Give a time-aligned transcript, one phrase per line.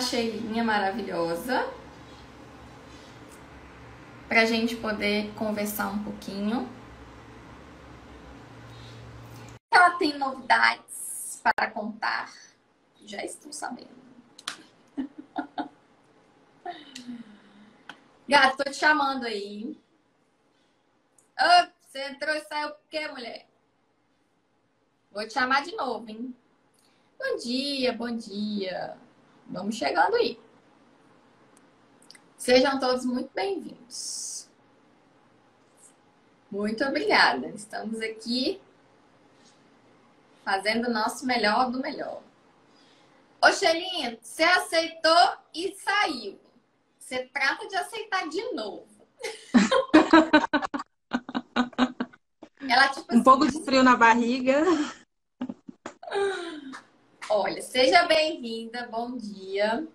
[0.00, 1.70] a Sheilinha maravilhosa
[4.26, 6.66] para a gente poder conversar um pouquinho.
[9.70, 12.32] Ela tem novidades para contar,
[13.04, 13.90] já estou sabendo.
[18.26, 19.78] Gato, tô te chamando aí.
[21.82, 23.46] Você entrou e saiu por quê, mulher?
[25.12, 26.34] Vou te chamar de novo, hein?
[27.18, 28.96] Bom dia, bom dia.
[29.50, 30.38] Vamos chegando aí.
[32.38, 34.48] Sejam todos muito bem-vindos.
[36.48, 37.48] Muito obrigada.
[37.48, 38.60] Estamos aqui
[40.44, 42.22] fazendo o nosso melhor do melhor.
[43.42, 46.38] Ô, Xelinha, você aceitou e saiu.
[46.96, 48.86] Você trata de aceitar de novo.
[52.68, 54.62] Ela, tipo, um assim, pouco de frio na barriga.
[57.32, 59.86] Olha, seja bem-vinda, bom dia.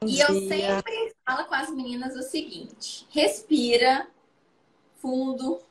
[0.00, 0.26] Bom e dia.
[0.26, 4.08] eu sempre falo com as meninas o seguinte: respira
[4.96, 5.62] fundo.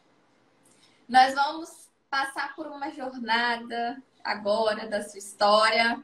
[1.10, 6.02] Nós vamos passar por uma jornada agora da sua história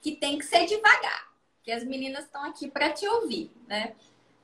[0.00, 1.30] que tem que ser devagar,
[1.62, 3.94] que as meninas estão aqui para te ouvir, né?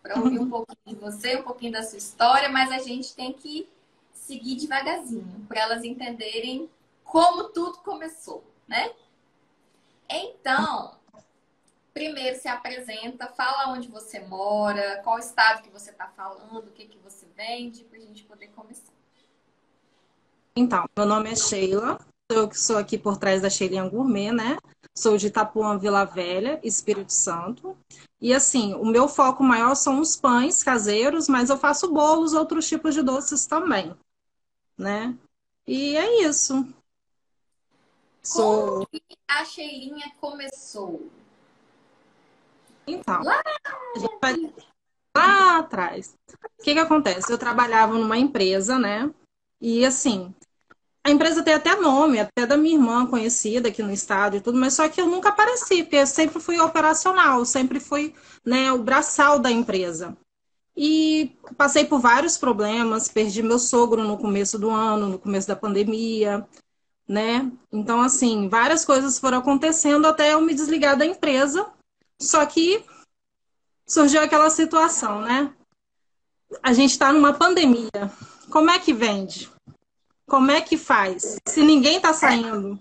[0.03, 3.33] Para ouvir um pouquinho de você, um pouquinho da sua história, mas a gente tem
[3.33, 3.67] que
[4.13, 6.69] seguir devagarzinho para elas entenderem
[7.03, 8.93] como tudo começou, né?
[10.15, 10.95] Então,
[11.95, 16.87] primeiro se apresenta, fala onde você mora, qual estado que você está falando, o que,
[16.87, 18.93] que você vende, para a gente poder começar.
[20.55, 24.59] Então, meu nome é Sheila, eu que sou aqui por trás da Sheilinha Gourmet, né?
[24.95, 27.77] Sou de Itapuã, Vila Velha, Espírito Santo.
[28.21, 32.69] E assim, o meu foco maior são os pães caseiros, mas eu faço bolos, outros
[32.69, 33.95] tipos de doces também,
[34.77, 35.17] né?
[35.67, 36.67] E é isso.
[38.23, 38.87] Sou...
[38.87, 41.11] Como que a Sheilinha começou?
[42.87, 43.43] Então, lá,
[44.21, 44.53] vai...
[45.17, 46.15] lá atrás.
[46.59, 47.33] O que que acontece?
[47.33, 49.13] Eu trabalhava numa empresa, né?
[49.61, 50.35] E assim,
[51.05, 54.59] a empresa tem até nome, até da minha irmã conhecida aqui no estado e tudo,
[54.59, 58.79] mas só que eu nunca apareci, porque eu sempre fui operacional, sempre fui né, o
[58.79, 60.17] braçal da empresa.
[60.77, 65.57] E passei por vários problemas, perdi meu sogro no começo do ano, no começo da
[65.57, 66.47] pandemia,
[67.13, 67.53] né?
[67.71, 71.71] Então, assim, várias coisas foram acontecendo até eu me desligar da empresa.
[72.19, 72.83] Só que
[73.87, 75.53] surgiu aquela situação, né?
[76.63, 77.91] A gente está numa pandemia.
[78.51, 79.51] Como é que vende?
[80.27, 81.37] Como é que faz?
[81.47, 82.81] Se ninguém está saindo.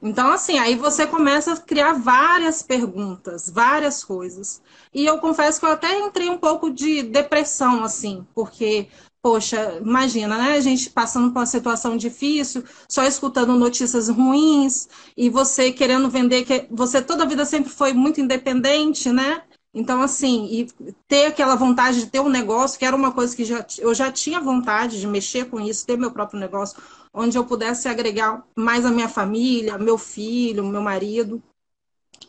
[0.00, 4.62] Então, assim, aí você começa a criar várias perguntas, várias coisas.
[4.94, 8.88] E eu confesso que eu até entrei um pouco de depressão, assim, porque,
[9.22, 10.52] poxa, imagina, né?
[10.52, 16.44] A gente passando por uma situação difícil, só escutando notícias ruins, e você querendo vender,
[16.44, 19.42] que você toda a vida sempre foi muito independente, né?
[19.72, 20.68] Então, assim, e
[21.06, 24.10] ter aquela vontade de ter um negócio, que era uma coisa que já, eu já
[24.10, 26.76] tinha vontade de mexer com isso, ter meu próprio negócio,
[27.14, 31.40] onde eu pudesse agregar mais a minha família, meu filho, meu marido.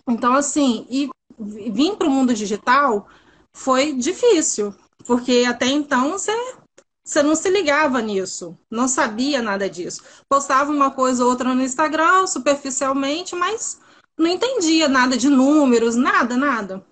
[0.07, 1.09] Então, assim, e
[1.39, 3.07] vir para o mundo digital
[3.53, 4.73] foi difícil,
[5.05, 6.31] porque até então você,
[7.11, 10.01] você não se ligava nisso, não sabia nada disso.
[10.29, 13.81] Postava uma coisa ou outra no Instagram, superficialmente, mas
[14.17, 16.85] não entendia nada de números, nada, nada.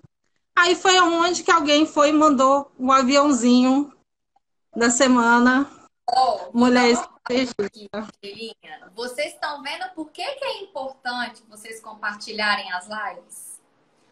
[0.54, 3.90] Aí foi onde que alguém foi e mandou o um aviãozinho
[4.76, 5.66] da semana.
[6.06, 6.92] Oh, Mulher
[8.94, 13.58] Vocês estão vendo por que, que é importante vocês compartilharem as lives?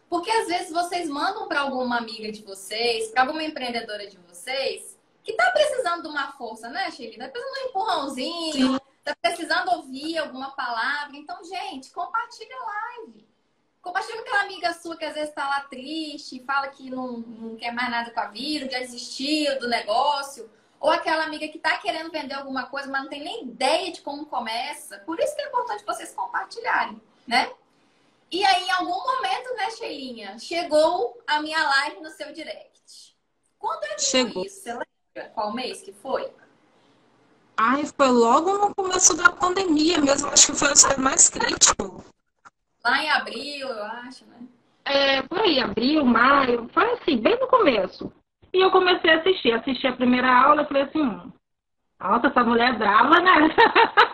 [0.09, 4.97] Porque às vezes vocês mandam para alguma amiga de vocês, para alguma empreendedora de vocês,
[5.23, 5.68] que está precisando
[6.01, 7.11] de uma força, né, Shelly?
[7.11, 11.15] Está precisando de um empurrãozinho, está precisando ouvir alguma palavra.
[11.15, 13.27] Então, gente, compartilha a live.
[13.81, 17.55] Compartilha com aquela amiga sua que às vezes está lá triste, fala que não, não
[17.55, 20.49] quer mais nada com a vida, já desistiu do negócio.
[20.79, 24.01] Ou aquela amiga que está querendo vender alguma coisa, mas não tem nem ideia de
[24.01, 24.99] como começa.
[24.99, 27.51] Por isso que é importante vocês compartilharem, né?
[28.31, 33.17] E aí, em algum momento, né, Sheilinha, chegou a minha live no seu direct.
[33.57, 34.45] Quando é que chegou.
[34.45, 34.61] isso?
[34.61, 34.87] Você lembra
[35.25, 36.31] qual mês que foi?
[37.61, 40.29] Ai, foi logo no começo da pandemia mesmo.
[40.29, 42.05] Acho que foi o mais crítico.
[42.85, 44.37] Lá em abril, eu acho, né?
[44.85, 48.13] É, por aí, abril, maio, foi assim, bem no começo.
[48.53, 49.51] E eu comecei a assistir.
[49.51, 51.33] Assisti a primeira aula e falei assim, hum,
[51.99, 53.33] nossa, essa mulher é brava, né?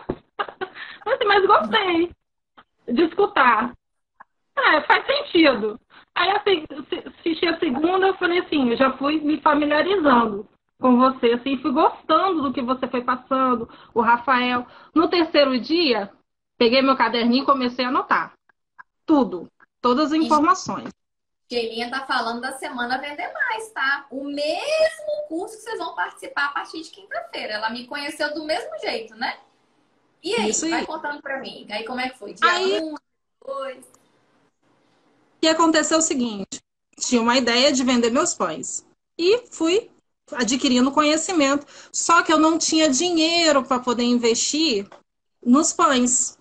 [1.06, 2.10] mas, mas gostei
[2.88, 3.72] de escutar.
[4.58, 5.78] É, faz sentido.
[6.16, 11.58] Aí assisti a segunda, eu falei assim, eu já fui me familiarizando com você, assim,
[11.58, 14.66] fui gostando do que você foi passando, o Rafael.
[14.94, 16.12] No terceiro dia,
[16.58, 18.36] peguei meu caderninho e comecei a anotar
[19.06, 19.48] tudo.
[19.80, 20.90] todas as informações.
[21.48, 24.06] Keilinha tá falando da semana Vender Mais, tá?
[24.10, 27.54] O mesmo curso que vocês vão participar a partir de quinta-feira.
[27.54, 29.38] Ela me conheceu do mesmo jeito, né?
[30.22, 31.64] E aí, Isso vai contando pra mim.
[31.70, 32.34] Aí como é que foi?
[32.34, 32.96] Dia aí, um,
[33.46, 33.84] dois.
[33.86, 36.60] O que aconteceu é o seguinte:
[36.98, 38.84] tinha uma ideia de vender meus pães.
[39.16, 39.88] E fui
[40.32, 41.66] adquirindo conhecimento.
[41.92, 44.88] Só que eu não tinha dinheiro para poder investir
[45.44, 46.36] nos pães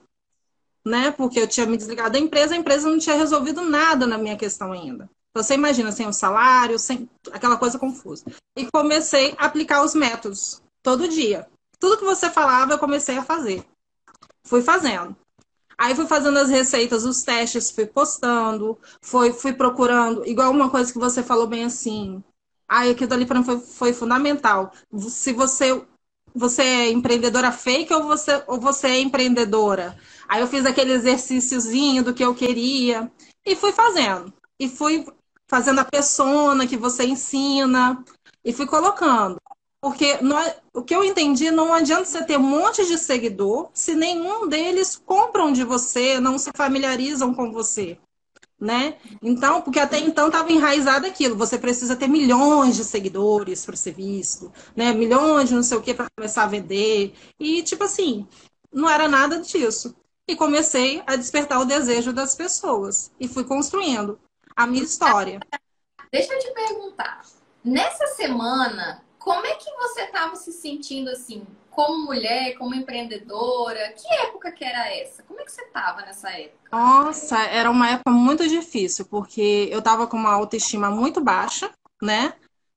[0.85, 1.11] né?
[1.11, 4.37] Porque eu tinha me desligado da empresa, a empresa não tinha resolvido nada na minha
[4.37, 5.09] questão ainda.
[5.31, 8.23] Então, você imagina, sem o salário, sem aquela coisa confusa.
[8.55, 11.47] E comecei a aplicar os métodos todo dia.
[11.79, 13.65] Tudo que você falava, eu comecei a fazer.
[14.45, 15.15] Fui fazendo.
[15.77, 20.93] Aí fui fazendo as receitas, os testes, fui postando, foi, fui procurando, igual uma coisa
[20.93, 22.23] que você falou bem assim.
[22.67, 24.71] Ai, aquilo ali para mim foi, foi fundamental.
[25.09, 25.85] Se você
[26.35, 29.97] você é empreendedora fake ou você, ou você é empreendedora?
[30.27, 33.09] Aí eu fiz aquele exercíciozinho do que eu queria
[33.45, 34.33] e fui fazendo.
[34.59, 35.05] E fui
[35.47, 38.03] fazendo a persona que você ensina
[38.43, 39.37] e fui colocando.
[39.79, 43.69] Porque não, é, o que eu entendi, não adianta você ter um monte de seguidor
[43.73, 47.97] se nenhum deles compram de você, não se familiarizam com você.
[48.59, 48.97] Né?
[49.21, 53.91] Então, porque até então estava enraizado aquilo, você precisa ter milhões de seguidores para ser
[53.91, 54.93] visto, né?
[54.93, 57.13] Milhões de não sei o que para começar a vender.
[57.37, 58.25] E tipo assim,
[58.71, 59.93] não era nada disso
[60.27, 64.19] e comecei a despertar o desejo das pessoas e fui construindo
[64.55, 65.39] a minha história.
[66.11, 67.23] Deixa eu te perguntar,
[67.63, 73.93] nessa semana, como é que você estava se sentindo assim, como mulher, como empreendedora?
[73.93, 75.21] Que época que era essa?
[75.23, 76.71] Como é que você estava nessa época?
[76.71, 82.33] Nossa, era uma época muito difícil, porque eu estava com uma autoestima muito baixa, né?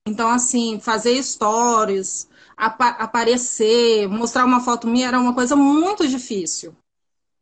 [0.07, 6.75] Então, assim, fazer stories, ap aparecer, mostrar uma foto minha era uma coisa muito difícil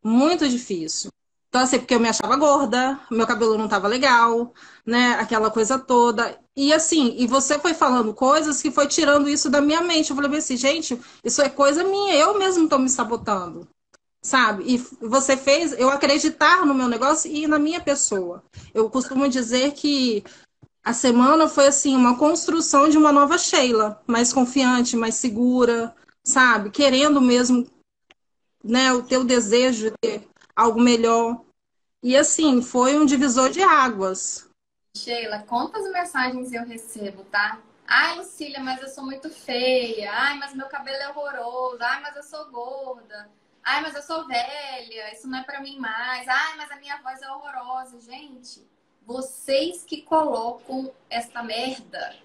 [0.03, 1.11] muito difícil.
[1.49, 4.53] Então, assim, porque eu me achava gorda, meu cabelo não tava legal,
[4.85, 5.13] né?
[5.15, 6.39] Aquela coisa toda.
[6.57, 10.11] E assim, e você foi falando coisas que foi tirando isso da minha mente.
[10.11, 13.69] Eu falei assim, gente, isso é coisa minha, eu mesmo tô me sabotando.
[14.23, 14.65] Sabe?
[14.67, 18.43] E você fez eu acreditar no meu negócio e na minha pessoa.
[18.75, 20.25] Eu costumo dizer que
[20.83, 25.95] a semana foi assim, uma construção de uma nova Sheila, mais confiante, mais segura,
[26.25, 26.71] sabe?
[26.71, 27.67] Querendo mesmo
[28.65, 31.41] né, o teu desejo de ter algo melhor.
[32.03, 34.46] E assim, foi um divisor de águas.
[34.97, 37.61] Sheila, quantas mensagens eu recebo, tá?
[37.87, 40.11] Ai, Lucília, mas eu sou muito feia.
[40.13, 41.79] Ai, mas meu cabelo é horroroso.
[41.81, 43.31] Ai, mas eu sou gorda.
[43.63, 45.13] Ai, mas eu sou velha.
[45.13, 46.27] Isso não é para mim mais.
[46.27, 48.01] Ai, mas a minha voz é horrorosa.
[48.01, 48.67] Gente,
[49.05, 52.17] vocês que colocam essa merda.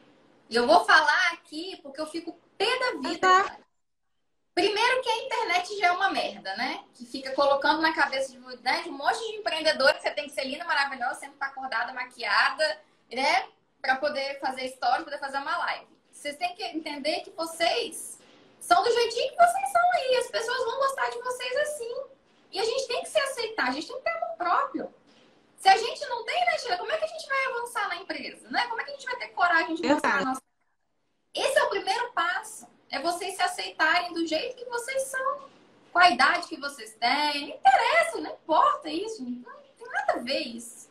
[0.50, 3.58] E eu vou falar aqui porque eu fico pé da vida.
[4.54, 6.84] Primeiro que a internet já é uma merda, né?
[6.94, 10.26] Que fica colocando na cabeça de, né, de um monte de empreendedores que você tem
[10.26, 12.82] que ser linda, maravilhosa, sempre tá acordada, maquiada,
[13.12, 13.48] né?
[13.82, 15.88] Para poder fazer história, poder fazer uma live.
[16.12, 18.20] Vocês têm que entender que vocês
[18.60, 20.16] são do jeitinho que vocês são aí.
[20.18, 21.96] As pessoas vão gostar de vocês assim.
[22.52, 24.94] E a gente tem que se aceitar, a gente tem que ter amor próprio.
[25.56, 27.96] Se a gente não tem, né, Sheila, como é que a gente vai avançar na
[27.98, 28.50] empresa?
[28.50, 28.68] Né?
[28.68, 30.42] Como é que a gente vai ter coragem de mostrar a nossa.
[31.34, 32.68] Esse é o primeiro passo.
[32.92, 35.50] É vocês se aceitarem do jeito que vocês são,
[35.92, 37.48] com a idade que vocês têm.
[37.48, 39.24] Não interessa, não importa isso.
[39.24, 39.44] Não
[39.78, 40.90] tem nada a ver isso.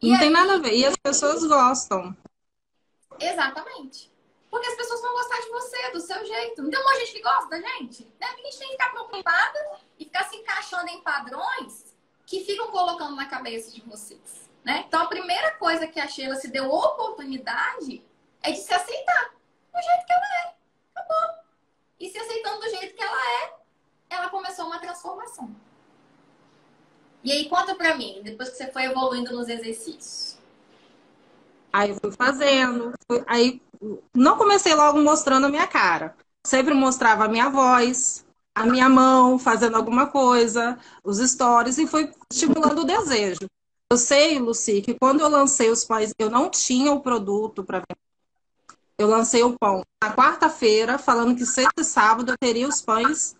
[0.00, 0.20] E não aí...
[0.20, 0.74] tem nada a ver.
[0.74, 2.16] E as pessoas gostam.
[3.18, 4.12] Exatamente.
[4.50, 6.62] Porque as pessoas vão gostar de você, do seu jeito.
[6.62, 8.04] Não tem uma gente que gosta da gente?
[8.20, 8.26] Né?
[8.26, 13.16] A gente tem que ficar preocupada e ficar se encaixando em padrões que ficam colocando
[13.16, 14.48] na cabeça de vocês.
[14.64, 14.84] Né?
[14.86, 18.02] Então, a primeira coisa que a Sheila se deu oportunidade
[18.42, 19.34] é de se aceitar
[19.72, 20.54] do jeito que ela é.
[20.94, 21.42] Acabou.
[21.98, 23.54] E se aceitando do jeito que ela é,
[24.10, 25.50] ela começou uma transformação.
[27.24, 30.38] E aí, conta pra mim, depois que você foi evoluindo nos exercícios.
[31.72, 32.92] Aí eu fui fazendo.
[33.10, 33.60] Fui, aí
[34.14, 36.14] não comecei logo mostrando a minha cara.
[36.46, 42.12] Sempre mostrava a minha voz, a minha mão fazendo alguma coisa, os stories, e fui
[42.30, 43.48] estimulando o desejo.
[43.90, 47.82] Eu sei, Luci, que quando eu lancei os pães, eu não tinha o produto para
[48.98, 53.36] eu lancei o pão na quarta-feira, falando que sexta e sábado eu teria os pães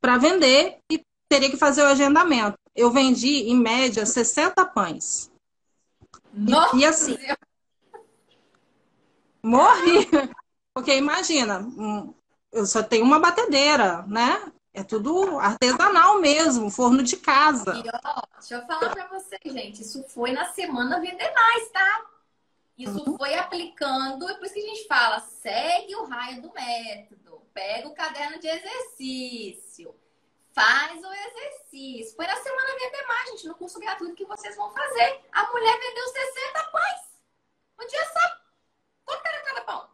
[0.00, 2.58] para vender e teria que fazer o agendamento.
[2.74, 5.30] Eu vendi, em média, 60 pães.
[6.32, 6.76] Nossa!
[6.76, 7.18] E, e assim.
[9.42, 10.08] Morri!
[10.74, 11.64] Porque imagina,
[12.50, 14.52] eu só tenho uma batedeira, né?
[14.72, 17.74] É tudo artesanal mesmo, forno de casa.
[17.76, 19.82] E, ó, deixa eu falar para vocês, gente.
[19.82, 22.06] Isso foi na semana vender mais, tá?
[22.76, 23.16] Isso uhum.
[23.16, 27.86] foi aplicando, e por isso que a gente fala, segue o raio do método, pega
[27.86, 29.94] o caderno de exercício,
[30.52, 32.16] faz o exercício.
[32.16, 33.46] Foi na semana vender mais, gente.
[33.46, 35.20] No curso gratuito que vocês vão fazer.
[35.32, 37.22] A mulher vendeu 60 pães.
[37.80, 38.40] Um dia só.
[39.04, 39.90] Quanto era cada pão?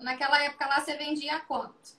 [0.00, 1.98] Naquela época lá você vendia quanto?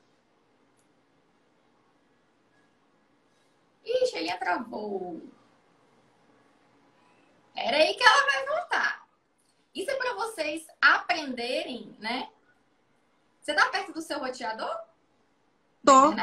[3.84, 5.22] Ixi, ele travou.
[7.56, 9.08] Era aí que ela vai voltar.
[9.74, 12.30] Isso é para vocês aprenderem, né?
[13.42, 14.76] Você tá perto do seu roteador?
[15.86, 16.14] Tô.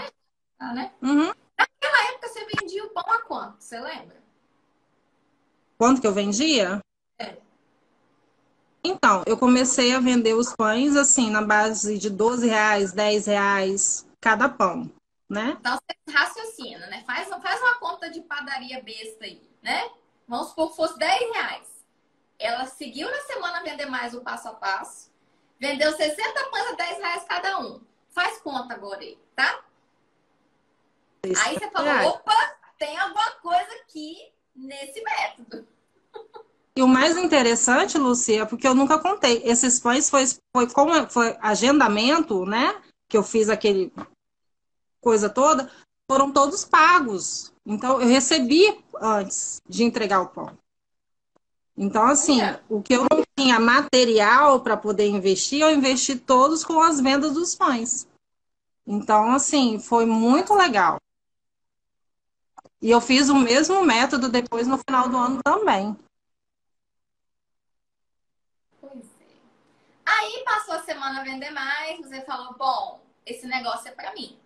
[0.59, 0.93] Tá, né?
[1.03, 1.33] Uhum.
[1.59, 3.63] Naquela época você vendia o pão a quanto?
[3.63, 4.17] Você lembra?
[5.77, 6.81] Quanto que eu vendia?
[7.19, 7.37] É.
[8.83, 14.07] Então, eu comecei a vender os pães assim, na base de 12 reais, 10 reais
[14.21, 14.91] cada pão,
[15.29, 15.57] né?
[15.61, 17.05] Então você raciocina, né?
[17.07, 19.91] Faz, faz uma conta de padaria besta aí, né?
[20.29, 21.67] Vamos supor que fosse 10 reais.
[22.39, 25.11] Ela seguiu na semana vender mais o passo a passo.
[25.59, 27.81] Vendeu 60 pães a 10 reais cada um.
[28.11, 29.65] Faz conta agora aí, tá?
[31.25, 31.43] Isso.
[31.45, 35.67] Aí você falou, opa, tem alguma coisa aqui nesse método.
[36.77, 40.23] E o mais interessante, Lucia, porque eu nunca contei, esses pães foi,
[40.57, 42.81] foi como foi agendamento, né?
[43.11, 43.93] Que eu fiz aquele
[45.01, 45.69] coisa toda,
[46.11, 47.53] foram todos pagos.
[47.67, 50.57] Então, eu recebi antes de entregar o pão.
[51.77, 56.81] Então, assim, o que eu não tinha material para poder investir, eu investi todos com
[56.81, 58.09] as vendas dos pães.
[58.87, 60.99] Então, assim, foi muito legal.
[62.81, 65.97] E eu fiz o mesmo método depois no final do ano também.
[68.81, 69.27] Pois é.
[70.07, 74.37] Aí passou a semana vender mais, você falou, bom, esse negócio é para mim,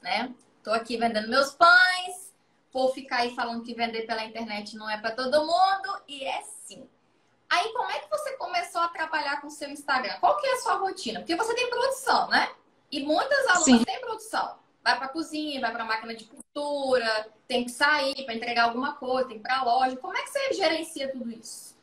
[0.00, 0.32] né?
[0.62, 2.32] Tô aqui vendendo meus pães,
[2.72, 6.42] vou ficar aí falando que vender pela internet não é para todo mundo, e é
[7.52, 10.14] Aí, como é que você começou a trabalhar com o seu Instagram?
[10.20, 11.20] Qual que é a sua rotina?
[11.20, 12.50] Porque você tem produção, né?
[12.90, 13.84] E muitas alunas Sim.
[13.84, 14.54] têm produção.
[14.82, 19.28] Vai para cozinha, vai para máquina de costura, tem que sair para entregar alguma coisa,
[19.28, 19.96] tem que ir para loja.
[19.96, 21.76] Como é que você gerencia tudo isso?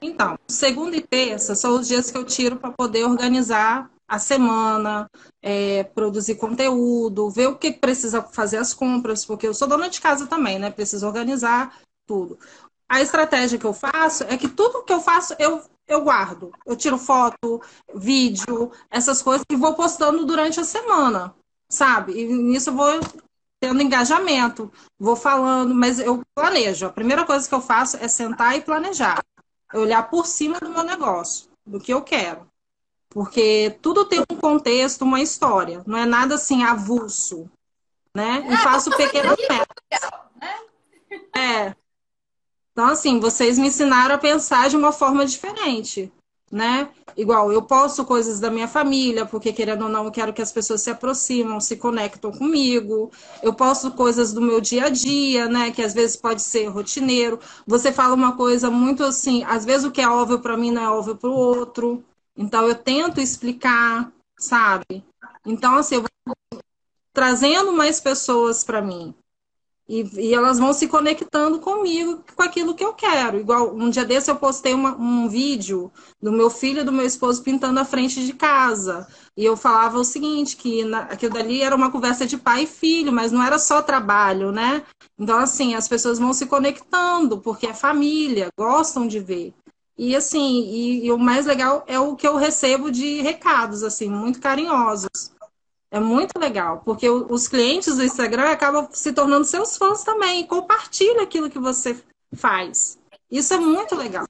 [0.00, 5.08] Então, segunda e terça são os dias que eu tiro para poder organizar a semana,
[5.42, 10.00] é, produzir conteúdo, ver o que precisa fazer as compras, porque eu sou dona de
[10.00, 10.70] casa também, né?
[10.70, 12.38] Preciso organizar tudo
[12.88, 16.52] a estratégia que eu faço é que tudo que eu faço eu, eu guardo.
[16.64, 17.60] Eu tiro foto,
[17.94, 21.34] vídeo, essas coisas e vou postando durante a semana,
[21.68, 22.12] sabe?
[22.12, 23.00] E nisso eu vou
[23.60, 26.86] tendo engajamento, vou falando, mas eu planejo.
[26.86, 29.22] A primeira coisa que eu faço é sentar e planejar.
[29.74, 32.46] olhar por cima do meu negócio, do que eu quero.
[33.16, 35.82] Porque tudo tem um contexto, uma história.
[35.86, 37.50] Não é nada assim avulso,
[38.14, 38.44] né?
[38.46, 40.10] E é, faço pequenas metas.
[40.38, 41.24] Né?
[41.34, 41.74] É,
[42.70, 46.12] então, assim, vocês me ensinaram a pensar de uma forma diferente,
[46.52, 46.90] né?
[47.16, 50.52] Igual, eu posto coisas da minha família, porque querendo ou não, eu quero que as
[50.52, 53.10] pessoas se aproximam, se conectam comigo.
[53.42, 55.70] Eu posto coisas do meu dia a dia, né?
[55.70, 57.40] Que às vezes pode ser rotineiro.
[57.66, 60.82] Você fala uma coisa muito assim, às vezes o que é óbvio para mim não
[60.82, 62.04] é óbvio para o outro.
[62.36, 65.04] Então, eu tento explicar, sabe?
[65.44, 66.36] Então, assim, eu vou
[67.12, 69.14] trazendo mais pessoas para mim.
[69.88, 73.38] E, e, elas vão se conectando comigo, com aquilo que eu quero.
[73.38, 77.06] Igual, um dia desse eu postei uma, um vídeo do meu filho e do meu
[77.06, 79.06] esposo pintando a frente de casa.
[79.36, 82.66] E eu falava o seguinte, que na, aquilo dali era uma conversa de pai e
[82.66, 84.82] filho, mas não era só trabalho, né?
[85.16, 89.54] Então, assim, as pessoas vão se conectando, porque é família, gostam de ver.
[89.98, 94.08] E, assim, e, e o mais legal é o que eu recebo de recados, assim,
[94.08, 95.32] muito carinhosos.
[95.90, 100.40] É muito legal, porque os clientes do Instagram acabam se tornando seus fãs também.
[100.40, 102.02] E compartilha aquilo que você
[102.34, 102.98] faz.
[103.30, 104.26] Isso é muito legal.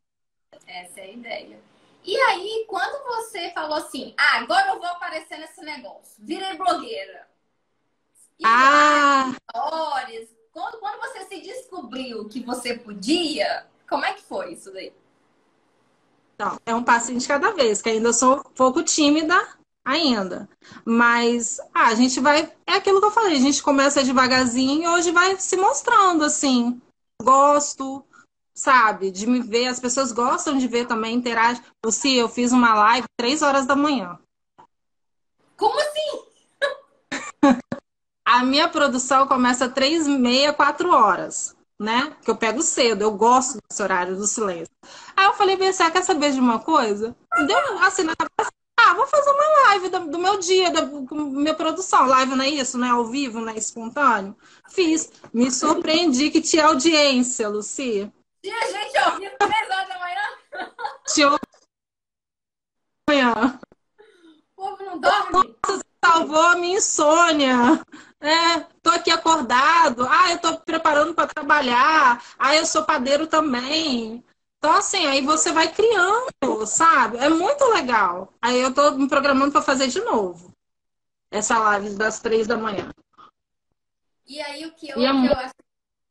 [0.66, 1.58] Essa é a ideia.
[2.04, 7.26] E aí, quando você falou assim, ah, agora eu vou aparecer nesse negócio, virei blogueira.
[8.38, 9.32] E ah!
[9.32, 10.28] Histórias.
[10.52, 14.92] Quando, quando você se descobriu que você podia, como é que foi isso daí?
[16.38, 19.36] Não, é um passinho de cada vez, que ainda sou um pouco tímida,
[19.84, 20.48] ainda.
[20.84, 22.52] Mas ah, a gente vai.
[22.66, 26.80] É aquilo que eu falei, a gente começa devagarzinho e hoje vai se mostrando assim.
[27.22, 28.04] Gosto,
[28.54, 29.68] sabe, de me ver.
[29.68, 31.62] As pessoas gostam de ver também, interagem.
[31.84, 34.18] Lucia, eu fiz uma live três horas da manhã.
[35.56, 36.26] Como assim?
[38.26, 42.16] a minha produção começa três, meia, quatro horas, né?
[42.22, 44.74] Que eu pego cedo, eu gosto desse horário do silêncio.
[45.16, 47.16] Aí eu falei, você quer saber de uma coisa?
[47.46, 48.14] Deu assim na
[48.78, 52.06] ah, vou fazer uma live do, do meu dia, da minha produção.
[52.06, 54.36] Live não é isso, não é ao vivo, não é espontâneo?
[54.68, 55.10] Fiz.
[55.32, 58.12] Me surpreendi que tinha audiência, Lucia.
[58.42, 60.72] Tinha gente ouvindo três horas da manhã?
[61.06, 61.38] Tinha
[63.10, 63.60] manhã.
[64.56, 65.55] O povo não dorme.
[66.16, 67.54] Salvou a minha insônia.
[68.18, 70.06] É, tô aqui acordado.
[70.08, 72.24] Ah, eu tô preparando para trabalhar.
[72.38, 74.24] Ah, eu sou padeiro também.
[74.56, 77.18] Então, assim, aí você vai criando, sabe?
[77.18, 78.32] É muito legal.
[78.40, 80.50] Aí eu tô me programando para fazer de novo.
[81.30, 82.88] Essa live das três da manhã.
[84.26, 85.54] E aí, o que eu, é eu, acho,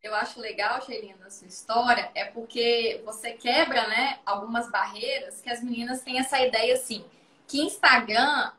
[0.03, 5.49] eu acho legal, Sheilinha, da sua história, é porque você quebra, né, algumas barreiras que
[5.49, 7.03] as meninas têm essa ideia, assim,
[7.47, 8.51] que Instagram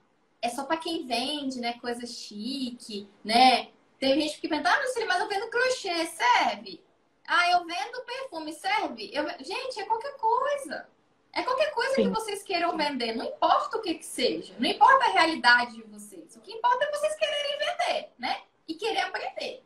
[0.42, 3.68] é só para quem vende, né, coisa chique, né?
[3.98, 6.82] Tem gente que pensa, ah, mas eu vendo crochê, serve?
[7.26, 9.10] Ah, eu vendo perfume, serve?
[9.12, 9.26] Eu...
[9.40, 10.88] Gente, é qualquer coisa.
[11.32, 12.04] É qualquer coisa Sim.
[12.04, 15.82] que vocês queiram vender, não importa o que, que seja, não importa a realidade de
[15.82, 16.34] vocês.
[16.34, 18.42] O que importa é vocês quererem vender, né?
[18.66, 19.62] E querer aprender.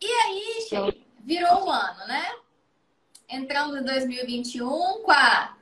[0.00, 2.34] E aí, Sheila, virou o ano, né?
[3.28, 4.68] Entramos em 2021
[5.02, 5.56] com a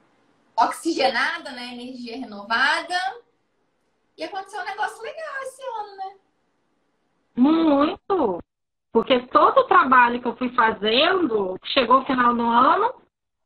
[0.56, 1.74] oxigenada, né?
[1.74, 2.98] Energia renovada.
[4.18, 6.16] E aconteceu um negócio legal esse ano, né?
[7.36, 8.42] Muito!
[8.92, 12.94] Porque todo o trabalho que eu fui fazendo, chegou o final do ano,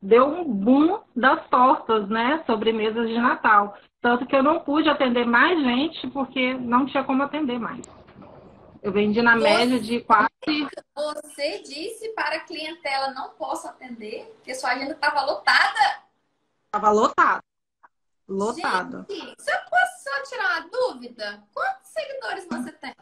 [0.00, 2.42] deu um boom das tortas, né?
[2.46, 3.76] Sobremesas de Natal.
[4.00, 7.82] Tanto que eu não pude atender mais gente, porque não tinha como atender mais.
[8.82, 10.28] Eu vendi na você, média de quase.
[10.96, 16.02] Você disse para a clientela não posso atender, que sua agenda estava lotada?
[16.64, 17.51] Estava lotada.
[18.28, 19.06] Lotada.
[19.08, 22.94] Gente, se eu posso só tirar uma dúvida, quantos seguidores você tem?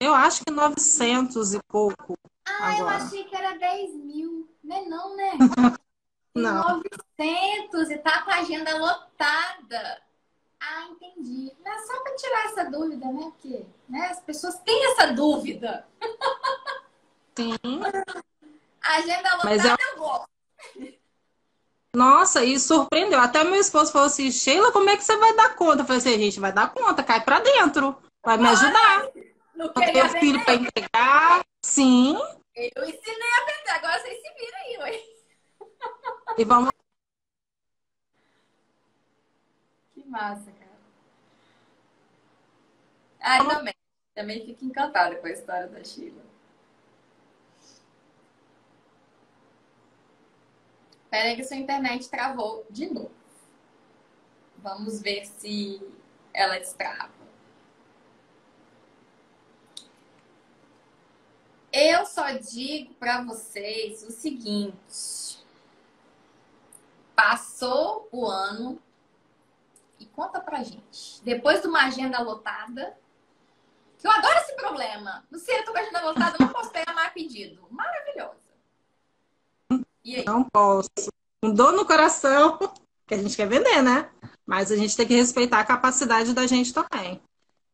[0.00, 2.18] Eu acho que 900 e pouco.
[2.46, 2.78] Ah, agora.
[2.78, 4.48] eu achei que era 10 mil.
[4.62, 5.32] Não é não, né?
[6.34, 6.82] não.
[7.18, 10.02] 900 e tá com a agenda lotada.
[10.60, 11.52] Ah, entendi.
[11.64, 13.32] Mas é só para tirar essa dúvida, né?
[13.32, 15.86] Porque né, as pessoas têm essa dúvida.
[17.36, 17.54] Sim.
[18.82, 19.70] Agenda lotada Mas eu...
[19.70, 20.28] eu gosto.
[21.96, 23.18] Nossa, e surpreendeu.
[23.18, 25.80] Até meu esposo falou assim: Sheila, como é que você vai dar conta?
[25.80, 29.08] Eu falei assim: gente vai dar conta, cai pra dentro, vai me ajudar.
[29.54, 31.40] Não queria tenho filho para entregar.
[31.64, 32.14] Sim.
[32.54, 35.02] Eu ensinei a vender, agora vocês se viram aí, ué.
[36.36, 36.70] E vamos.
[39.94, 40.78] Que massa, cara.
[43.20, 43.74] Ah, também.
[44.14, 46.22] Também fico encantada com a história da Sheila.
[51.10, 53.12] Pera que sua internet travou de novo.
[54.58, 55.80] Vamos ver se
[56.32, 57.14] ela destrava.
[61.72, 65.44] Eu só digo para vocês o seguinte:
[67.14, 68.80] passou o ano
[69.98, 71.22] e conta pra gente.
[71.22, 72.98] Depois de uma agenda lotada,
[73.98, 75.24] que eu adoro esse problema.
[75.30, 77.66] Eu tô com a agenda lotada, não posso pegar mais pedido.
[77.70, 78.45] Maravilhosa.
[80.24, 80.90] Não posso.
[81.42, 82.58] Com dor no coração,
[83.06, 84.10] que a gente quer vender, né?
[84.44, 87.20] Mas a gente tem que respeitar a capacidade da gente também.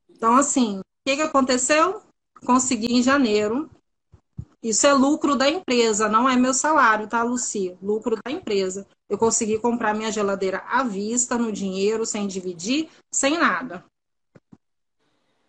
[0.09, 2.03] Então, assim, o que, que aconteceu?
[2.45, 3.71] Consegui em janeiro
[4.62, 7.77] isso é lucro da empresa, não é meu salário, tá, Lucia?
[7.83, 8.87] Lucro da empresa.
[9.09, 13.85] Eu consegui comprar minha geladeira à vista, no dinheiro, sem dividir, sem nada.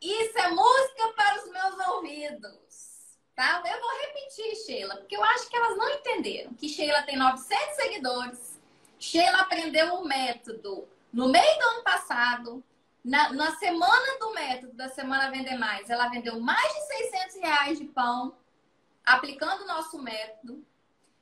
[0.02, 2.63] Isso é música para os meus ouvidos.
[3.36, 3.64] Tá?
[3.66, 7.76] Eu vou repetir, Sheila, porque eu acho que elas não entenderam que Sheila tem 900
[7.76, 8.62] seguidores.
[9.00, 12.64] Sheila aprendeu o método no meio do ano passado.
[13.04, 17.78] Na, na semana do método, da Semana Vender Mais, ela vendeu mais de 600 reais
[17.78, 18.38] de pão
[19.06, 20.66] aplicando o nosso método.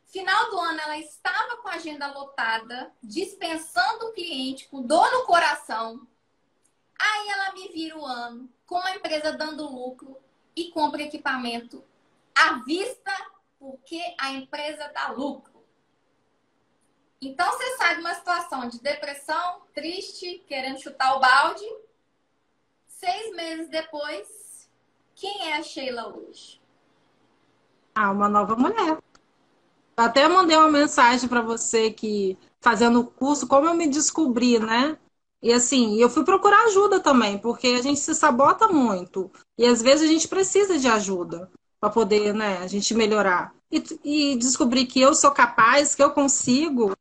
[0.06, 5.26] Final do ano, ela estava com a agenda lotada, dispensando o cliente, com dor no
[5.26, 6.06] coração.
[7.00, 10.18] Aí ela me vira o ano, com uma empresa dando lucro
[10.56, 11.84] e compra equipamento
[12.36, 13.12] à vista,
[13.60, 15.52] porque a empresa dá lucro.
[17.22, 21.66] Então você sai de uma situação de depressão, triste, querendo chutar o balde.
[22.88, 24.70] Seis meses depois,
[25.14, 26.60] quem é a Sheila hoje?
[27.94, 28.98] Ah, uma nova mulher.
[29.98, 34.58] Eu até mandei uma mensagem para você que fazendo o curso, como eu me descobri,
[34.58, 34.98] né?
[35.44, 39.32] E assim, eu fui procurar ajuda também, porque a gente se sabota muito.
[39.58, 43.54] E às vezes a gente precisa de ajuda para poder, né, a gente melhorar.
[43.72, 46.94] E, e descobrir que eu sou capaz, que eu consigo.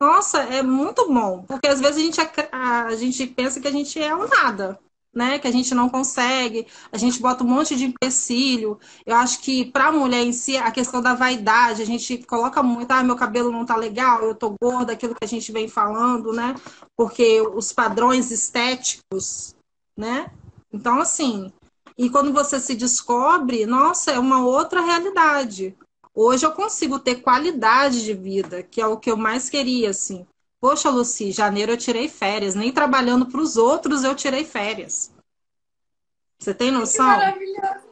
[0.00, 2.20] Nossa, é muito bom, porque às vezes a gente,
[2.52, 4.78] a, a gente pensa que a gente é um nada
[5.18, 8.78] né, que a gente não consegue, a gente bota um monte de empecilho.
[9.04, 12.62] Eu acho que para a mulher em si, a questão da vaidade, a gente coloca
[12.62, 15.68] muito, ah, meu cabelo não tá legal, eu tô gorda, aquilo que a gente vem
[15.68, 16.54] falando, né?
[16.96, 19.56] Porque os padrões estéticos,
[19.96, 20.30] né?
[20.72, 21.52] Então, assim,
[21.98, 25.76] e quando você se descobre, nossa, é uma outra realidade.
[26.14, 30.24] Hoje eu consigo ter qualidade de vida, que é o que eu mais queria, assim.
[30.60, 35.12] Poxa, Luci, janeiro eu tirei férias, nem trabalhando para os outros eu tirei férias.
[36.38, 37.04] Você tem noção?
[37.04, 37.88] Que maravilhoso.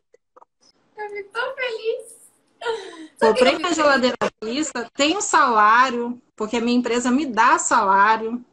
[0.97, 2.16] Eu fico tão feliz.
[3.21, 8.45] Comprei minha geladeira vista, tenho salário, porque a minha empresa me dá salário.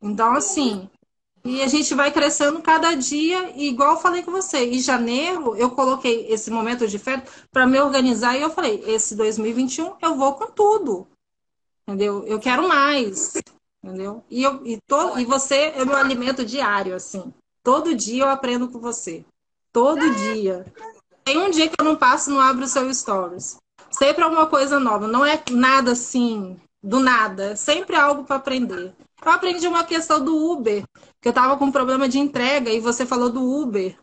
[0.00, 0.90] Então, assim,
[1.48, 5.70] e a gente vai crescendo cada dia, igual eu falei com você, em janeiro eu
[5.70, 10.34] coloquei esse momento de férias para me organizar e eu falei, esse 2021 eu vou
[10.34, 11.08] com tudo.
[11.86, 12.22] Entendeu?
[12.26, 13.38] Eu quero mais.
[13.82, 14.22] Entendeu?
[14.28, 17.32] E, eu, e, to, e você é meu alimento diário, assim.
[17.62, 19.24] Todo dia eu aprendo com você.
[19.72, 20.70] Todo dia.
[21.24, 23.56] Tem um dia que eu não passo, não abro o seu stories.
[23.90, 25.08] Sempre alguma coisa nova.
[25.08, 27.52] Não é nada assim, do nada.
[27.52, 28.92] É sempre algo para aprender.
[29.24, 30.84] Eu aprendi uma questão do Uber,
[31.20, 33.98] que eu tava com problema de entrega e você falou do Uber.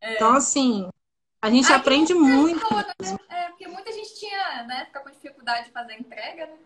[0.00, 0.14] É.
[0.14, 0.88] Então, assim,
[1.40, 2.74] a gente aprende muito.
[2.74, 2.84] né?
[3.28, 6.56] É, porque muita gente tinha, né, ficar com dificuldade de fazer entrega, né?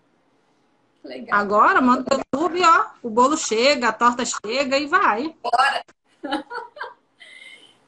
[1.04, 1.38] Legal.
[1.38, 5.36] Agora, manda o YouTube, ó, o bolo chega, a torta chega e vai.
[5.42, 5.84] Bora!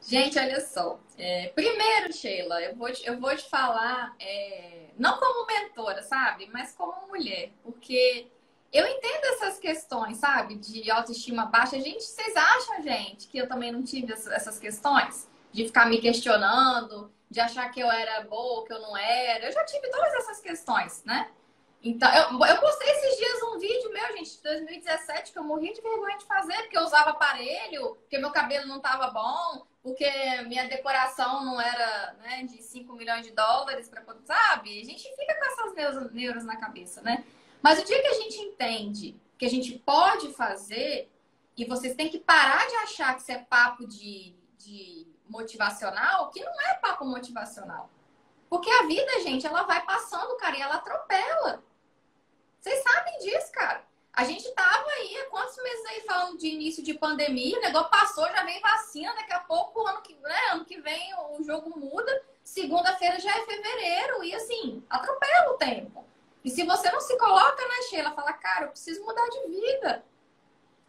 [0.02, 1.00] gente, olha só.
[1.16, 6.46] É, primeiro, Sheila, eu vou te, eu vou te falar, é, não como mentora, sabe?
[6.52, 7.52] Mas como mulher.
[7.62, 8.28] Porque
[8.76, 10.56] eu entendo essas questões, sabe?
[10.56, 11.78] De autoestima baixa.
[11.78, 15.28] Gente, vocês acham, gente, que eu também não tive essas questões?
[15.52, 19.46] De ficar me questionando, de achar que eu era boa, que eu não era.
[19.46, 21.30] Eu já tive todas essas questões, né?
[21.82, 25.72] Então, eu, eu postei esses dias um vídeo meu, gente, de 2017, que eu morri
[25.72, 30.10] de vergonha de fazer, porque eu usava aparelho, porque meu cabelo não tava bom, porque
[30.48, 34.80] minha decoração não era né, de 5 milhões de dólares, para sabe?
[34.80, 37.24] A gente fica com essas neuras na cabeça, né?
[37.66, 41.10] Mas o dia que a gente entende que a gente pode fazer,
[41.56, 46.44] e vocês têm que parar de achar que isso é papo de, de motivacional, que
[46.44, 47.90] não é papo motivacional.
[48.48, 51.60] Porque a vida, gente, ela vai passando, cara, e ela atropela.
[52.60, 53.84] Vocês sabem disso, cara.
[54.12, 57.90] A gente tava aí há quantos meses aí falando de início de pandemia, o negócio
[57.90, 61.76] passou, já vem vacina, daqui a pouco, ano que, né, ano que vem o jogo
[61.76, 66.06] muda, segunda-feira já é fevereiro, e assim, atropela o tempo.
[66.46, 70.04] E se você não se coloca na Sheila, fala, cara, eu preciso mudar de vida.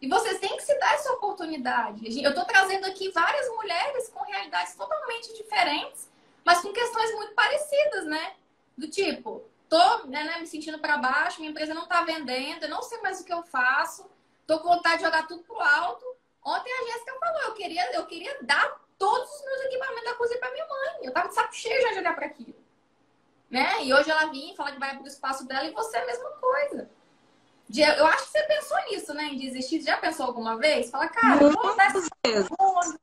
[0.00, 2.22] E vocês têm que se dar essa oportunidade.
[2.22, 6.08] Eu estou trazendo aqui várias mulheres com realidades totalmente diferentes,
[6.44, 8.36] mas com questões muito parecidas, né?
[8.76, 12.70] Do tipo, tô né, né me sentindo para baixo, minha empresa não está vendendo, eu
[12.70, 14.08] não sei mais o que eu faço,
[14.46, 16.06] tô com vontade de jogar tudo pro alto.
[16.44, 20.38] Ontem a Jéssica falou, eu queria, eu queria dar todos os meus equipamentos da cozinha
[20.38, 20.98] para minha mãe.
[21.02, 22.57] Eu tava de saco cheio já de olhar para aquilo
[23.50, 23.84] né?
[23.84, 26.06] E hoje ela vinha falar que vai para o espaço dela e você é a
[26.06, 26.90] mesma coisa.
[27.74, 29.24] Eu acho que você pensou nisso, né?
[29.24, 29.82] Em desistir.
[29.82, 30.90] Já pensou alguma vez?
[30.90, 32.98] Fala, cara, eu vou dar mundo.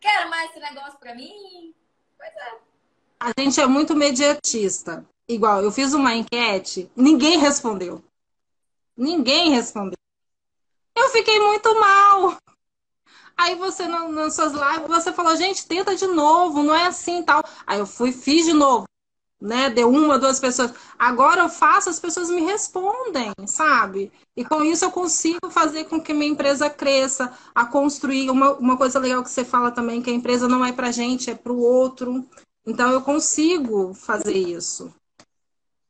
[0.00, 1.74] Quero mais esse negócio para mim.
[2.16, 2.58] Pois é.
[3.20, 5.04] A gente é muito mediatista.
[5.28, 8.02] Igual, eu fiz uma enquete, ninguém respondeu.
[8.96, 9.98] Ninguém respondeu.
[10.96, 12.36] Eu fiquei muito mal.
[13.36, 17.42] Aí você, nas suas lives, você falou, gente, tenta de novo, não é assim tal.
[17.66, 18.89] Aí eu fui, fiz de novo
[19.40, 19.70] né?
[19.70, 20.72] Deu uma, duas pessoas.
[20.98, 24.12] Agora eu faço, as pessoas me respondem, sabe?
[24.36, 28.30] E com isso eu consigo fazer com que minha empresa cresça, a construir.
[28.30, 31.30] Uma, uma coisa legal que você fala também, que a empresa não é pra gente,
[31.30, 32.26] é pro outro.
[32.66, 34.92] Então eu consigo fazer isso.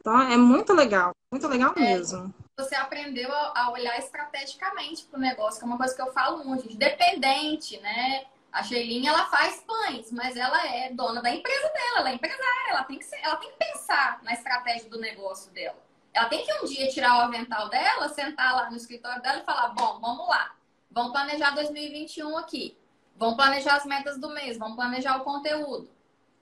[0.01, 2.33] Então é muito legal, muito legal é, mesmo.
[2.59, 6.75] Você aprendeu a olhar estrategicamente pro negócio, que é uma coisa que eu falo muito,
[6.77, 8.25] dependente, né?
[8.53, 12.71] A Sheilinha, ela faz pães, mas ela é dona da empresa dela, ela é empresária,
[12.71, 15.79] ela tem que, ser, ela tem que pensar na estratégia do negócio dela.
[16.13, 19.45] Ela tem que um dia tirar o avental dela, sentar lá no escritório dela e
[19.45, 20.57] falar: bom, vamos lá,
[20.91, 22.77] vamos planejar 2021 aqui,
[23.15, 25.89] vamos planejar as metas do mês, vamos planejar o conteúdo.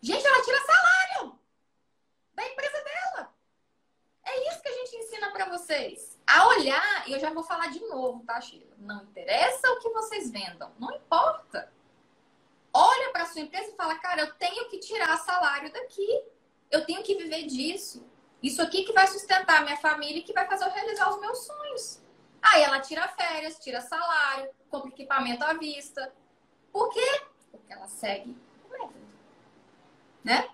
[0.01, 1.39] Gente, ela tira salário
[2.33, 3.35] da empresa dela.
[4.25, 6.19] É isso que a gente ensina para vocês.
[6.27, 8.75] A olhar, e eu já vou falar de novo, tá, Sheila?
[8.79, 11.71] Não interessa o que vocês vendam, não importa
[12.79, 16.23] olha para sua empresa e fala, cara, eu tenho que tirar salário daqui.
[16.71, 18.07] Eu tenho que viver disso.
[18.41, 21.39] Isso aqui que vai sustentar minha família e que vai fazer eu realizar os meus
[21.39, 22.01] sonhos.
[22.41, 26.13] Aí ela tira férias, tira salário, compra equipamento à vista.
[26.73, 27.23] Por quê?
[27.51, 28.95] Porque ela segue o método.
[30.23, 30.49] Né?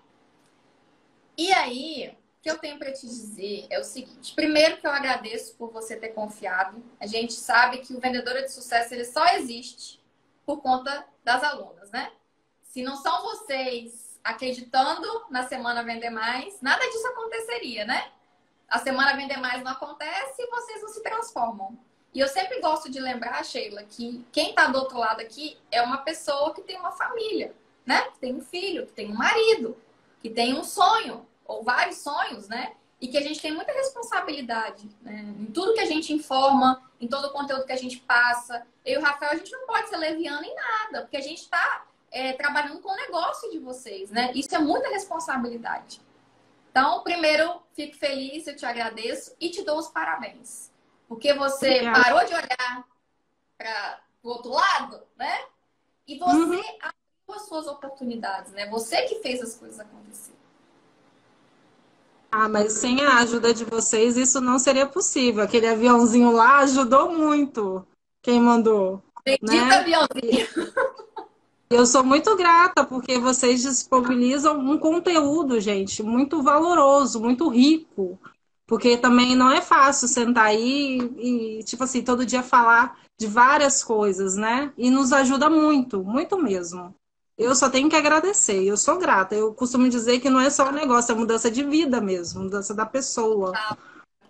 [1.37, 4.91] E aí, o que eu tenho para te dizer é o seguinte: primeiro, que eu
[4.91, 6.83] agradeço por você ter confiado.
[6.99, 10.03] A gente sabe que o vendedor de sucesso ele só existe
[10.43, 12.11] por conta das alunas, né?
[12.61, 18.11] Se não são vocês acreditando na Semana Vender Mais, nada disso aconteceria, né?
[18.69, 21.77] A Semana Vender Mais não acontece e vocês não se transformam.
[22.13, 25.81] E eu sempre gosto de lembrar, Sheila, que quem está do outro lado aqui é
[25.81, 27.53] uma pessoa que tem uma família,
[27.85, 28.03] né?
[28.11, 29.75] Que tem um filho, que tem um marido,
[30.21, 32.75] que tem um sonho, ou vários sonhos, né?
[33.05, 35.31] E que a gente tem muita responsabilidade né?
[35.37, 38.65] em tudo que a gente informa, em todo o conteúdo que a gente passa.
[38.83, 41.41] Eu e o Rafael, a gente não pode ser leviano em nada, porque a gente
[41.41, 44.31] está é, trabalhando com o negócio de vocês, né?
[44.33, 46.01] Isso é muita responsabilidade.
[46.71, 50.71] Então, primeiro, fico feliz, eu te agradeço e te dou os parabéns.
[51.07, 52.03] Porque você Obrigada.
[52.03, 52.87] parou de olhar
[53.55, 55.45] para o outro lado, né?
[56.07, 56.59] E você uhum.
[56.81, 58.65] abriu as suas oportunidades, né?
[58.65, 60.34] Você que fez as coisas acontecer.
[62.37, 65.41] Ah, mas sem a ajuda de vocês, isso não seria possível.
[65.41, 67.87] Aquele aviãozinho lá ajudou muito.
[68.21, 69.01] Quem mandou?
[69.23, 69.73] Bendito né?
[69.73, 70.45] aviãozinho.
[71.69, 78.19] Eu sou muito grata porque vocês disponibilizam um conteúdo, gente, muito valoroso, muito rico.
[78.67, 83.81] Porque também não é fácil sentar aí e, tipo assim, todo dia falar de várias
[83.81, 84.73] coisas, né?
[84.77, 86.93] E nos ajuda muito, muito mesmo.
[87.37, 89.35] Eu só tenho que agradecer, eu sou grata.
[89.35, 92.73] Eu costumo dizer que não é só um negócio, é mudança de vida mesmo, mudança
[92.73, 93.51] da pessoa.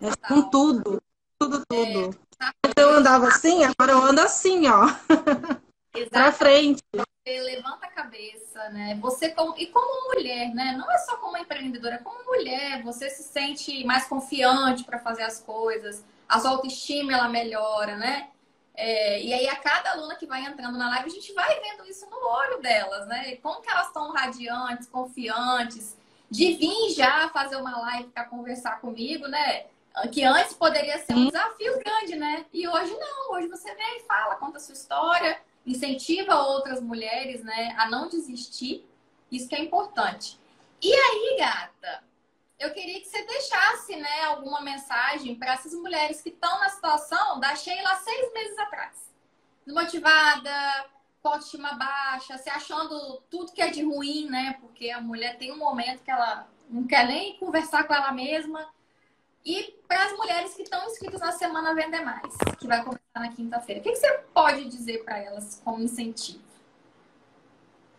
[0.00, 1.00] É com tudo,
[1.38, 2.18] tudo, tudo.
[2.40, 4.86] É, eu andava assim, agora eu ando assim, ó.
[6.10, 6.82] pra frente.
[6.92, 8.98] Você levanta a cabeça, né?
[9.00, 10.74] Você como, e como mulher, né?
[10.76, 15.40] Não é só como empreendedora, como mulher, você se sente mais confiante para fazer as
[15.40, 16.04] coisas.
[16.28, 18.30] A sua autoestima ela melhora, né?
[18.76, 21.88] É, e aí, a cada aluna que vai entrando na live, a gente vai vendo
[21.88, 23.36] isso no olho delas, né?
[23.36, 25.96] Como que elas estão radiantes, confiantes,
[26.30, 29.64] de vir já fazer uma live para conversar comigo, né?
[30.12, 32.44] Que antes poderia ser um desafio grande, né?
[32.52, 33.32] E hoje não.
[33.32, 38.08] Hoje você vem e fala, conta a sua história, incentiva outras mulheres, né, a não
[38.08, 38.86] desistir.
[39.30, 40.38] Isso que é importante.
[40.80, 42.04] E aí, gata,
[42.58, 47.38] eu queria que você deixasse, né, alguma mensagem para essas mulheres que estão na situação
[47.38, 49.14] da Sheila seis meses atrás.
[49.66, 50.86] Desmotivada,
[51.22, 54.56] com autoestima baixa, se achando tudo que é de ruim, né?
[54.60, 58.72] Porque a mulher tem um momento que ela não quer nem conversar com ela mesma.
[59.44, 63.32] E para as mulheres que estão inscritas na Semana Vender Mais, que vai começar na
[63.32, 66.44] quinta-feira, o que, que você pode dizer para elas como incentivo?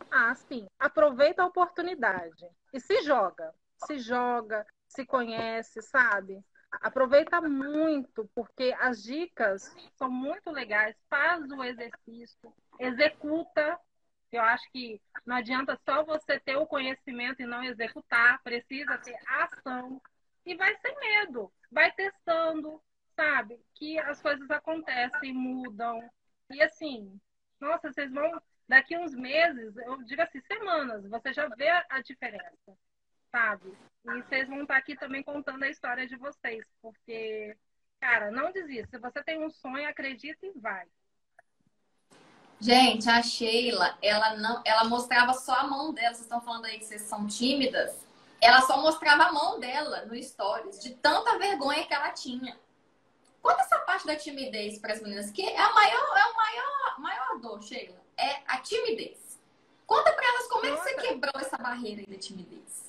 [0.09, 0.67] Ah, sim.
[0.79, 3.53] Aproveita a oportunidade e se joga.
[3.85, 6.43] Se joga, se conhece, sabe?
[6.71, 10.95] Aproveita muito, porque as dicas são muito legais.
[11.09, 13.79] Faz o exercício, executa.
[14.31, 19.17] Eu acho que não adianta só você ter o conhecimento e não executar, precisa ter
[19.25, 20.01] ação
[20.45, 22.81] e vai sem medo, vai testando,
[23.15, 23.59] sabe?
[23.75, 26.01] Que as coisas acontecem, mudam.
[26.49, 27.19] E assim,
[27.59, 32.77] nossa, vocês vão, daqui uns meses, eu digo assim, semanas, você já vê a diferença,
[33.31, 33.73] sabe?
[34.05, 37.55] E vocês vão estar aqui também contando a história de vocês, porque,
[37.99, 38.97] cara, não desista.
[38.97, 40.85] Se você tem um sonho, acredita e vai.
[42.59, 46.13] Gente, a Sheila, ela não, ela mostrava só a mão dela.
[46.13, 48.07] Vocês estão falando aí que vocês são tímidas
[48.41, 52.57] ela só mostrava a mão dela no stories, de tanta vergonha que ela tinha.
[53.41, 56.99] Conta essa parte da timidez para as meninas, que é a maior, é o maior,
[56.99, 59.39] maior dor, Sheila, é a timidez.
[59.85, 60.89] Conta para elas como Nossa.
[60.89, 62.86] é que você quebrou essa barreira aí da timidez.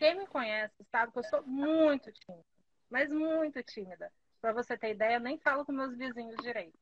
[0.00, 2.42] Quem me conhece sabe que eu sou muito tímida,
[2.88, 4.10] mas muito tímida.
[4.40, 6.78] Para você ter ideia, eu nem falo com meus vizinhos direito,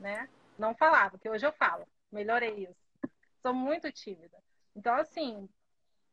[0.00, 0.26] né?
[0.58, 1.86] Não falava, porque hoje eu falo.
[2.10, 3.12] Melhorei isso.
[3.42, 4.42] Sou muito tímida.
[4.74, 5.46] Então, assim,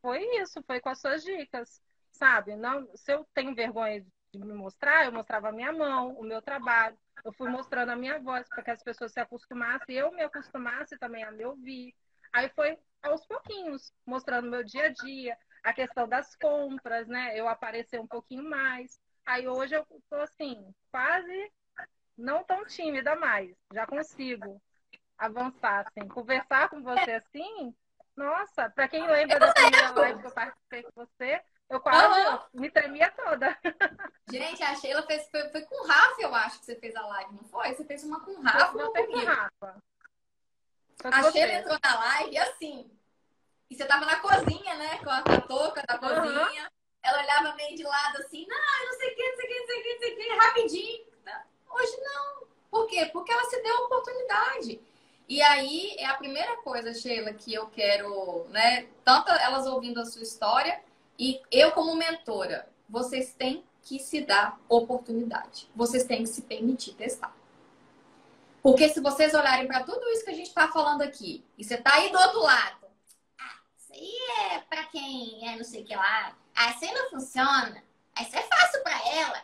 [0.01, 2.53] foi isso, foi com as suas dicas, sabe?
[2.57, 4.01] Não, se eu tenho vergonha
[4.33, 7.95] de me mostrar, eu mostrava a minha mão, o meu trabalho, eu fui mostrando a
[7.95, 11.95] minha voz para que as pessoas se acostumassem, eu me acostumasse também a me ouvir.
[12.33, 17.37] Aí foi aos pouquinhos, mostrando meu dia a dia, a questão das compras, né?
[17.37, 18.99] Eu aparecer um pouquinho mais.
[19.25, 21.51] Aí hoje eu tô assim, quase
[22.15, 23.51] não tão tímida mais.
[23.73, 24.61] Já consigo
[25.17, 26.07] avançar, assim.
[26.07, 27.75] Conversar com você assim,
[28.15, 32.61] nossa, pra quem lembra da primeira live que eu participei com você, eu quase uhum.
[32.61, 33.57] me tremia toda.
[34.29, 37.07] Gente, a Sheila fez, foi, foi com o Rafa, eu acho que você fez a
[37.07, 37.73] live, não foi?
[37.73, 39.19] Você fez uma com o Rafa ou comigo?
[39.19, 39.83] Com Rafa.
[41.05, 42.91] A Sheila entrou na live e assim,
[43.69, 44.97] e você tava na cozinha, né?
[45.03, 46.63] Com a touca da cozinha.
[46.63, 46.67] Uhum.
[47.03, 49.59] Ela olhava meio de lado assim, não, não sei o que, não sei o que,
[49.59, 51.05] não sei o que, não sei o que, rapidinho.
[51.75, 52.47] Hoje não.
[52.71, 53.05] Por quê?
[53.11, 54.81] Porque ela se deu a oportunidade.
[55.27, 58.87] E aí é a primeira coisa, Sheila, que eu quero, né?
[59.03, 60.81] Tanto elas ouvindo a sua história
[61.17, 65.69] e eu como mentora, vocês têm que se dar oportunidade.
[65.75, 67.35] Vocês têm que se permitir testar.
[68.61, 71.75] Porque se vocês olharem para tudo isso que a gente está falando aqui, e você
[71.75, 72.84] está aí do outro lado,
[73.95, 78.35] aí é para quem é não sei o que lá, aí não funciona, ah, isso
[78.35, 79.43] é fácil para ela.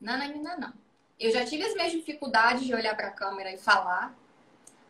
[0.00, 0.72] Não, não, não, não.
[1.18, 4.14] Eu já tive as minhas dificuldades de olhar para a câmera e falar,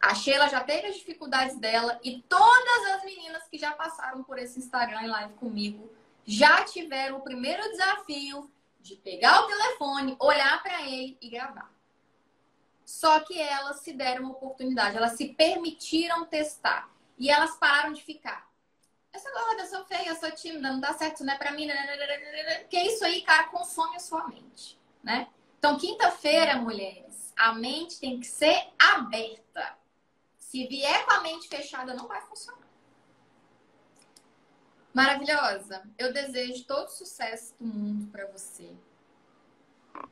[0.00, 4.38] a Sheila já teve as dificuldades dela e todas as meninas que já passaram por
[4.38, 5.92] esse Instagram live comigo
[6.24, 11.70] já tiveram o primeiro desafio de pegar o telefone, olhar para ele e gravar.
[12.84, 16.91] Só que elas se deram uma oportunidade, elas se permitiram testar.
[17.18, 18.50] E elas pararam de ficar.
[19.12, 21.68] Essa gorda, eu sou feia, eu sou tímida, não dá certo, não é pra mim.
[22.60, 25.28] Porque isso aí, cara, consome a sua mente, né?
[25.58, 29.78] Então, quinta-feira, mulheres, a mente tem que ser aberta.
[30.38, 32.66] Se vier com a mente fechada, não vai funcionar.
[34.92, 35.82] Maravilhosa.
[35.96, 38.74] Eu desejo todo o sucesso do mundo para você.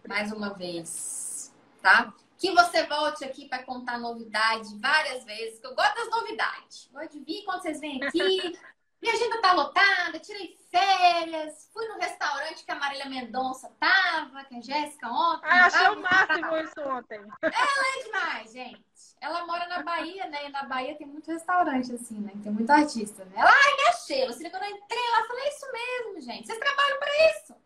[0.06, 2.12] Mais uma vez, tá?
[2.40, 6.88] Que você volte aqui para contar novidade várias vezes, que eu gosto das novidades.
[6.90, 8.58] Gosto de vir quando vocês vêm aqui.
[9.00, 14.56] Minha agenda tá lotada, tirei férias, fui no restaurante que a Marília Mendonça tava, que
[14.56, 15.48] a Jéssica ontem.
[15.48, 17.20] Ah, achei o máximo isso ontem.
[17.42, 18.84] Ela é demais, gente.
[19.20, 20.46] Ela mora na Bahia, né?
[20.46, 22.32] E na Bahia tem muito restaurante, assim, né?
[22.42, 23.32] Tem muito artista, né?
[23.36, 24.30] Ela, ai, minha Sheila.
[24.30, 26.46] Assim, quando eu entrei lá, falei, é isso mesmo, gente.
[26.46, 27.56] Vocês trabalham pra isso,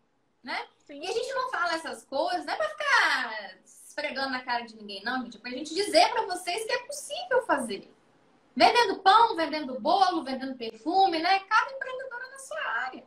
[0.43, 0.67] né?
[0.85, 1.01] Sim.
[1.01, 3.55] E a gente não fala essas coisas, não é pra ficar
[3.95, 5.37] esfregando na cara de ninguém, não, gente.
[5.37, 7.89] É pra gente dizer pra vocês que é possível fazer.
[8.53, 11.39] Vendendo pão, vendendo bolo, vendendo perfume, né?
[11.39, 13.03] Cada empreendedora na sua área.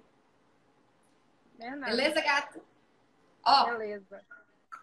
[1.59, 1.91] Verdade.
[1.97, 2.63] Beleza, gato?
[3.45, 4.25] Ó, Beleza.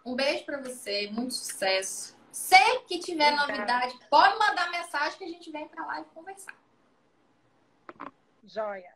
[0.05, 2.15] Um beijo pra você, muito sucesso.
[2.31, 3.51] Sempre que tiver Obrigada.
[3.53, 6.53] novidade, pode mandar mensagem que a gente vem pra lá e conversar.
[8.43, 8.93] Joia.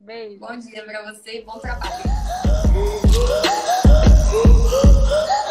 [0.00, 0.40] Beijo.
[0.40, 2.04] Bom dia pra você e bom trabalho.